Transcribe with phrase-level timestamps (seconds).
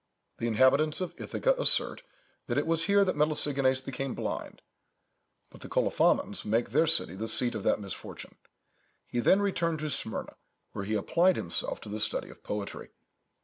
[0.39, 2.01] The inhabitants of Ithaca assert,
[2.47, 4.63] that it was here that Melesigenes became blind,
[5.51, 8.33] but the Colophomans make their city the seat of that misfortune.
[9.05, 10.37] He then returned to Smyrna,
[10.71, 12.89] where he applied himself to the study of poetry.